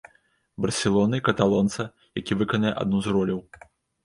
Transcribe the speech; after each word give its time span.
Барселоны, 0.65 1.19
каталонца, 1.27 1.81
які 2.21 2.39
выканае 2.41 2.73
адну 2.81 3.05
з 3.11 3.15
роляў. 3.19 3.39